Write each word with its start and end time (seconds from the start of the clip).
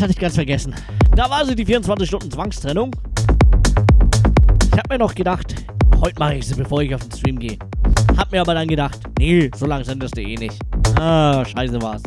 das 0.00 0.04
hatte 0.04 0.12
ich 0.12 0.18
ganz 0.18 0.34
vergessen. 0.34 0.74
Da 1.14 1.28
war 1.28 1.44
sie, 1.44 1.54
die 1.54 1.66
24 1.66 2.08
Stunden 2.08 2.30
Zwangstrennung. 2.30 2.90
Ich 4.72 4.78
hab 4.78 4.88
mir 4.88 4.96
noch 4.96 5.14
gedacht, 5.14 5.54
heute 6.00 6.18
mache 6.18 6.36
ich 6.36 6.46
sie, 6.46 6.54
bevor 6.54 6.80
ich 6.80 6.94
auf 6.94 7.02
den 7.02 7.12
Stream 7.18 7.38
gehe. 7.38 7.58
Hab 8.16 8.32
mir 8.32 8.40
aber 8.40 8.54
dann 8.54 8.66
gedacht, 8.66 8.98
nee, 9.18 9.50
so 9.54 9.66
lange 9.66 9.84
sendest 9.84 10.16
du 10.16 10.22
eh 10.22 10.36
nicht. 10.36 10.58
Ah, 10.98 11.44
scheiße 11.44 11.82
war's. 11.82 12.02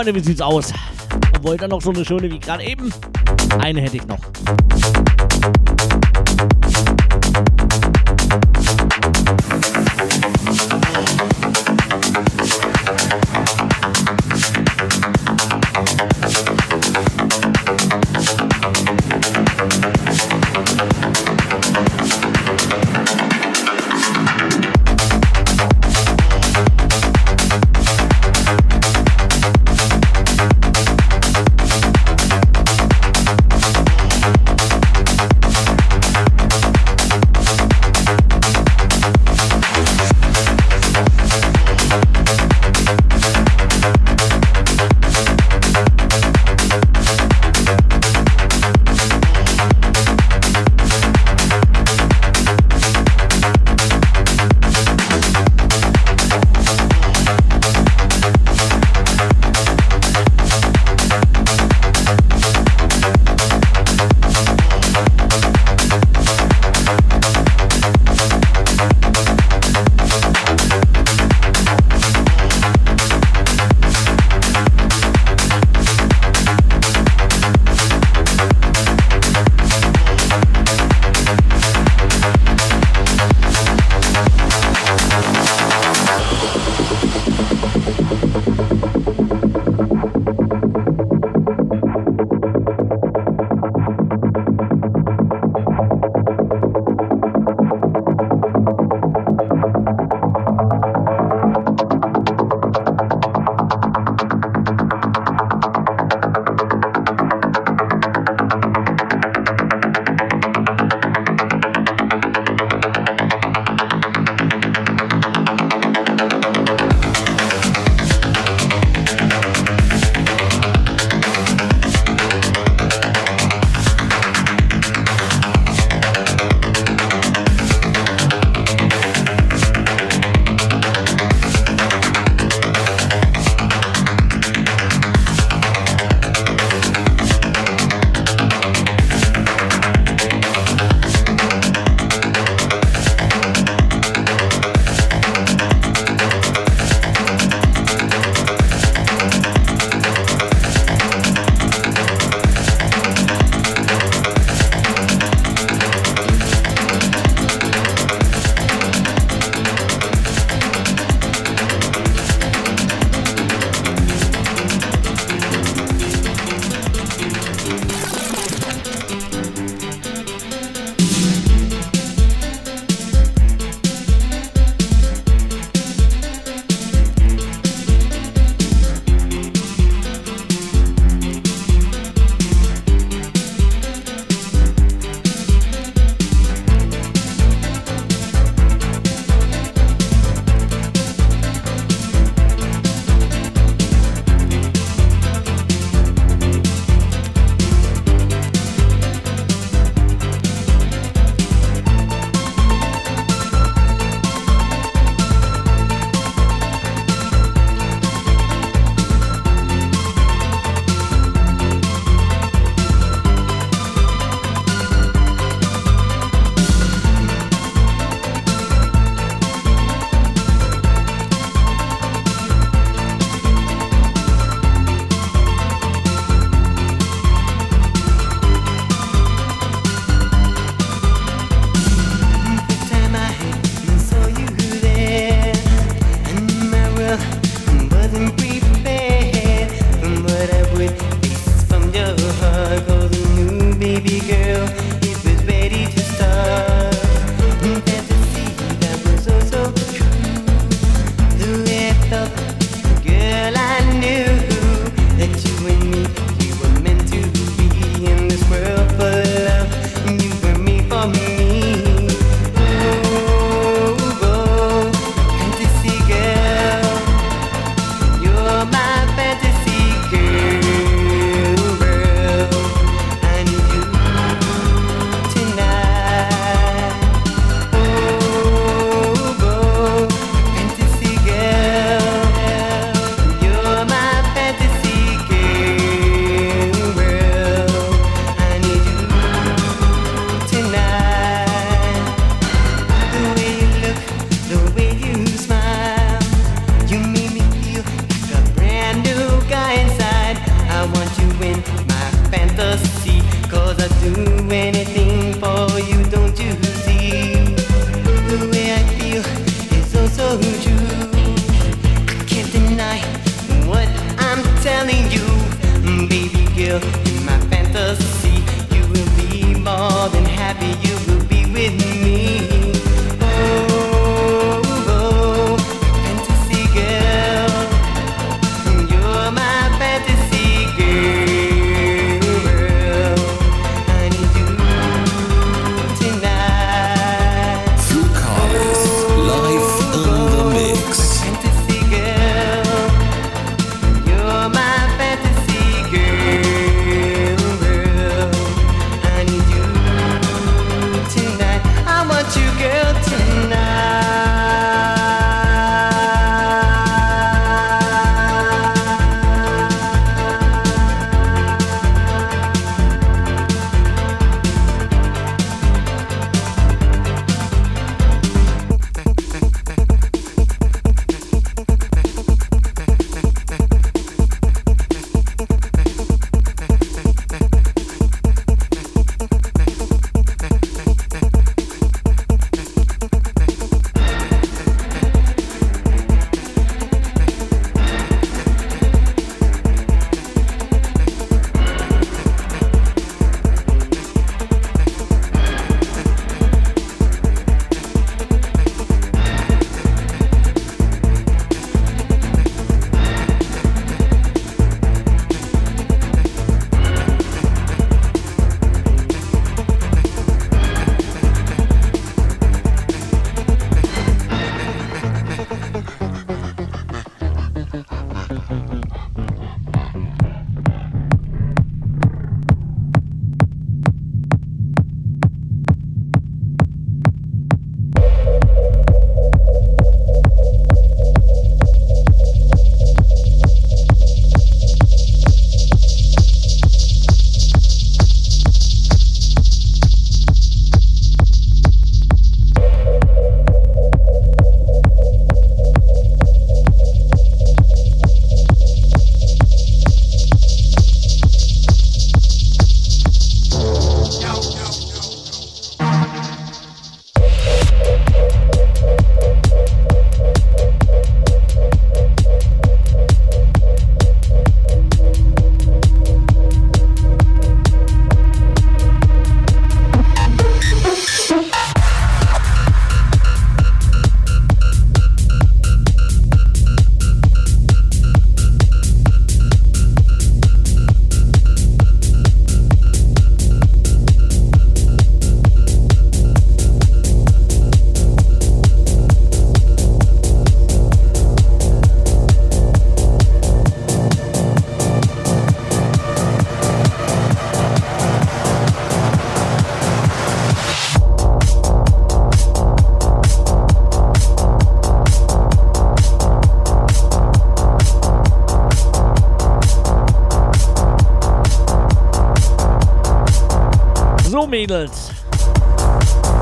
Freunde, 0.00 0.14
wie 0.14 0.24
sieht's 0.24 0.40
aus? 0.40 0.72
Wollt 1.42 1.60
ihr 1.60 1.68
noch 1.68 1.82
so 1.82 1.90
eine 1.90 2.02
schöne 2.06 2.30
wie 2.30 2.38
gerade 2.38 2.64
eben? 2.64 2.90
Eine 3.58 3.82
hätte 3.82 3.98
ich 3.98 4.06
noch. 4.06 4.16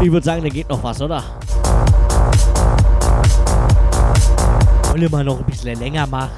ich 0.09 0.13
würde 0.13 0.25
sagen, 0.25 0.43
da 0.43 0.49
geht 0.49 0.67
noch 0.71 0.83
was, 0.83 1.03
oder? 1.03 1.23
Wollen 4.89 5.13
wir 5.13 5.23
noch 5.23 5.39
ein 5.39 5.45
bisschen 5.45 5.79
länger 5.79 6.07
machen? 6.07 6.31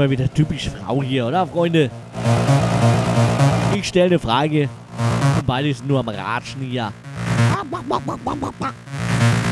Mal 0.00 0.08
wieder 0.08 0.32
typisch 0.32 0.70
Frau 0.70 1.02
hier, 1.02 1.26
oder 1.26 1.46
Freunde? 1.46 1.90
Ich 3.74 3.86
stelle 3.86 4.06
eine 4.06 4.18
Frage 4.18 4.70
und 5.36 5.46
beide 5.46 5.74
sind 5.74 5.88
nur 5.88 6.00
am 6.00 6.08
Ratschen 6.08 6.62
hier. 6.62 6.90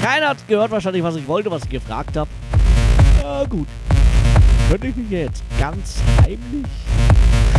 Keiner 0.02 0.28
hat 0.30 0.48
gehört 0.48 0.70
wahrscheinlich, 0.70 1.02
was 1.02 1.16
ich 1.16 1.28
wollte, 1.28 1.50
was 1.50 1.64
ich 1.64 1.68
gefragt 1.68 2.16
habe. 2.16 2.30
Ja 3.22 3.44
gut. 3.44 3.68
Könnte 4.70 4.86
ich 4.86 4.96
mich 4.96 5.10
jetzt 5.10 5.42
ganz 5.60 6.00
heimlich, 6.22 6.64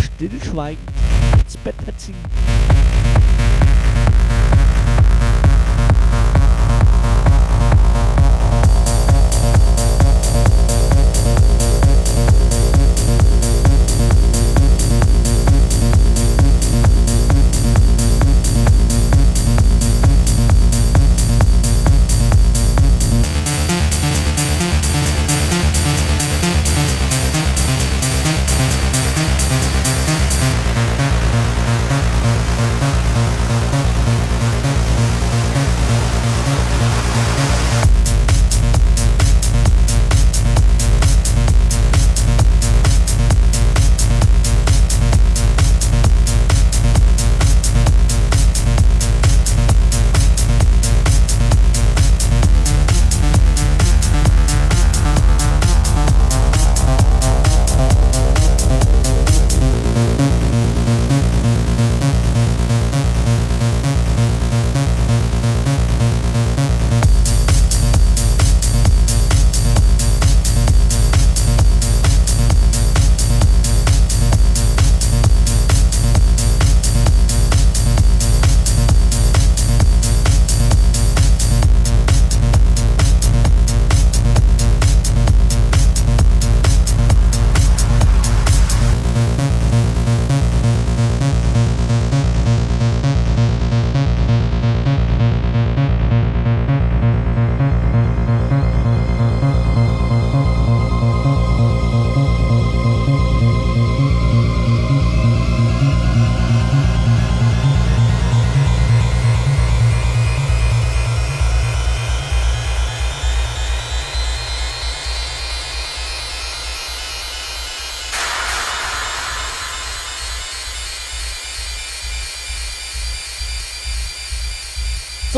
stillschweigend 0.01 0.79
ins 1.43 1.57
Bett 1.57 1.75
erziehen? 1.85 2.15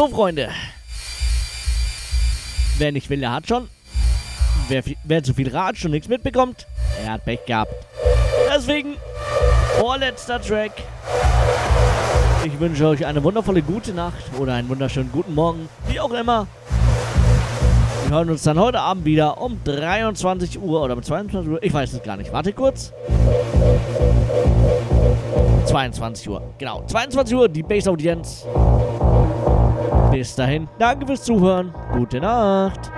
So, 0.01 0.07
Freunde. 0.07 0.49
Wer 2.79 2.91
nicht 2.91 3.07
will, 3.11 3.19
der 3.19 3.33
hat 3.33 3.47
schon. 3.47 3.67
Wer, 4.67 4.81
wer 5.03 5.21
zu 5.21 5.35
viel 5.35 5.55
ratscht 5.55 5.85
und 5.85 5.91
nichts 5.91 6.07
mitbekommt, 6.07 6.65
er 7.05 7.11
hat 7.11 7.23
Pech 7.23 7.45
gehabt. 7.45 7.71
Deswegen, 8.51 8.95
vorletzter 9.79 10.41
Track. 10.41 10.71
Ich 12.43 12.59
wünsche 12.59 12.87
euch 12.87 13.05
eine 13.05 13.23
wundervolle 13.23 13.61
gute 13.61 13.93
Nacht 13.93 14.23
oder 14.39 14.55
einen 14.55 14.69
wunderschönen 14.69 15.11
guten 15.11 15.35
Morgen, 15.35 15.69
wie 15.87 15.99
auch 15.99 16.13
immer. 16.13 16.47
Wir 18.05 18.15
hören 18.15 18.31
uns 18.31 18.41
dann 18.41 18.57
heute 18.57 18.79
Abend 18.79 19.05
wieder 19.05 19.39
um 19.39 19.63
23 19.63 20.59
Uhr 20.59 20.81
oder 20.81 20.95
um 20.95 21.03
22 21.03 21.51
Uhr. 21.51 21.61
Ich 21.61 21.71
weiß 21.71 21.93
es 21.93 22.01
gar 22.01 22.17
nicht. 22.17 22.33
Warte 22.33 22.53
kurz. 22.53 22.91
22 25.65 26.27
Uhr. 26.27 26.41
Genau. 26.57 26.83
22 26.87 27.35
Uhr, 27.35 27.47
die 27.47 27.61
Base-Audienz. 27.61 28.47
Bis 30.11 30.35
dahin, 30.35 30.67
danke 30.77 31.07
fürs 31.07 31.23
Zuhören. 31.23 31.73
Gute 31.93 32.19
Nacht. 32.19 32.91